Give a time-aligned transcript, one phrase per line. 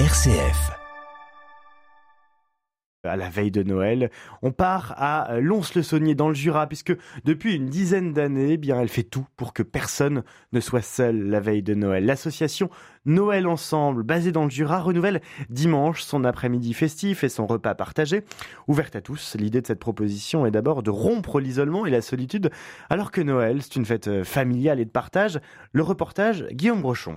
[0.00, 0.72] RCF.
[3.04, 4.10] À la veille de Noël,
[4.42, 6.92] on part à Lons-le-Saunier dans le Jura, puisque
[7.24, 11.28] depuis une dizaine d'années, eh bien, elle fait tout pour que personne ne soit seul
[11.28, 12.06] la veille de Noël.
[12.06, 12.70] L'association
[13.06, 18.24] Noël Ensemble, basée dans le Jura, renouvelle dimanche son après-midi festif et son repas partagé.
[18.66, 22.50] Ouverte à tous, l'idée de cette proposition est d'abord de rompre l'isolement et la solitude,
[22.90, 25.38] alors que Noël, c'est une fête familiale et de partage.
[25.72, 27.16] Le reportage, Guillaume Brochon.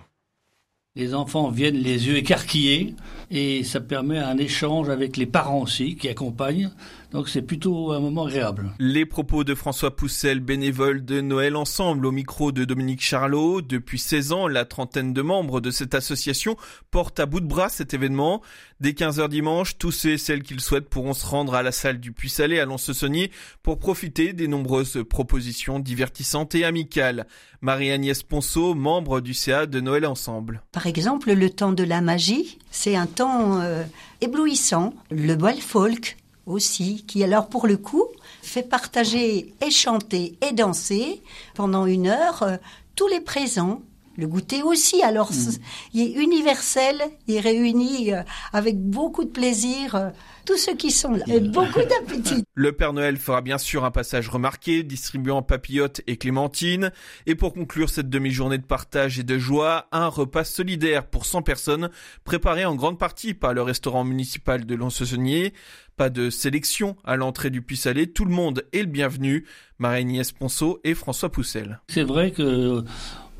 [0.97, 2.95] Les enfants viennent les yeux écarquillés
[3.29, 6.71] et ça permet un échange avec les parents aussi qui accompagnent.
[7.11, 8.71] Donc c'est plutôt un moment agréable.
[8.79, 13.61] Les propos de François Poussel, bénévole de Noël Ensemble, au micro de Dominique Charlot.
[13.61, 16.57] Depuis 16 ans, la trentaine de membres de cette association
[16.91, 18.41] portent à bout de bras cet événement.
[18.79, 21.71] Dès 15h dimanche, tous ceux et celles qui le souhaitent pourront se rendre à la
[21.71, 23.31] salle du Puy-Salé à Lons-le-Saunier
[23.63, 27.25] pour profiter des nombreuses propositions divertissantes et amicales.
[27.61, 30.61] Marie-Agnès Ponceau, membre du CA de Noël Ensemble.
[30.71, 33.83] Par exemple, le temps de la magie, c'est un temps euh,
[34.21, 34.93] éblouissant.
[35.11, 38.05] Le bal folk aussi, qui alors pour le coup
[38.41, 41.21] fait partager et chanter et danser
[41.53, 42.57] pendant une heure euh,
[42.95, 43.81] tous les présents.
[44.17, 45.51] Le goûter aussi, alors Mm.
[45.93, 50.09] il est universel, il réunit euh, avec beaucoup de plaisir euh,
[50.45, 52.43] tous ceux qui sont là et beaucoup d'appétit.
[52.55, 56.91] Le Père Noël fera bien sûr un passage remarqué, distribuant papillotes et clémentines.
[57.25, 61.41] Et pour conclure cette demi-journée de partage et de joie, un repas solidaire pour 100
[61.43, 61.89] personnes,
[62.23, 65.53] préparé en grande partie par le restaurant municipal de Lons-le-Saunier.
[65.97, 69.45] Pas de sélection à l'entrée du Puy-Salé, tout le monde est le bienvenu.
[69.79, 71.81] Marie-Agnès Ponceau et François Poussel.
[71.87, 72.83] C'est vrai que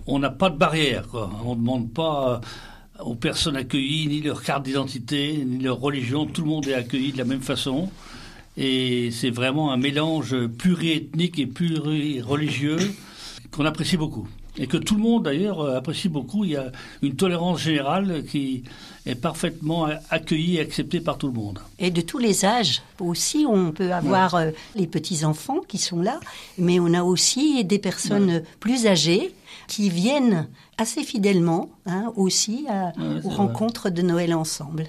[0.08, 1.06] on n'a pas de barrière.
[1.46, 2.42] On ne demande pas
[3.00, 6.26] aux personnes accueillies ni leur carte d'identité, ni leur religion.
[6.26, 7.90] Tout le monde est accueilli de la même façon.
[8.56, 12.80] Et c'est vraiment un mélange pluriethnique et plurireligieux
[13.58, 14.28] qu'on apprécie beaucoup.
[14.60, 16.44] Et que tout le monde d'ailleurs apprécie beaucoup.
[16.46, 16.72] Il y a
[17.04, 18.64] une tolérance générale qui
[19.06, 21.60] est parfaitement accueillie et acceptée par tout le monde.
[21.78, 26.20] Et de tous les âges aussi, on peut avoir euh, les petits-enfants qui sont là,
[26.58, 29.34] mais on a aussi des personnes plus âgées
[29.68, 30.48] qui viennent
[30.80, 33.36] assez fidèlement hein, aussi à- Ouais, c'est aux vrai.
[33.38, 34.88] rencontres de Noël ensemble.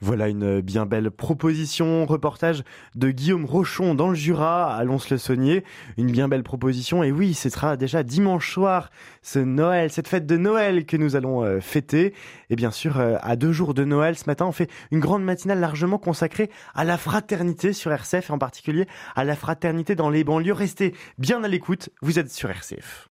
[0.00, 2.62] Voilà une bien belle proposition, reportage
[2.94, 5.64] de Guillaume Rochon dans le Jura, à Lons-le-Saunier.
[5.96, 7.02] Une bien belle proposition.
[7.02, 8.90] Et oui, ce sera déjà dimanche soir,
[9.22, 12.14] ce Noël, cette fête de Noël que nous allons euh, fêter.
[12.48, 15.24] Et bien sûr, euh, à deux jours de Noël, ce matin, on fait une grande
[15.24, 18.86] matinale largement consacrée à la fraternité sur RCF, et en particulier
[19.16, 20.52] à la fraternité dans les banlieues.
[20.52, 23.06] Restez bien à l'écoute, vous êtes sur RCF.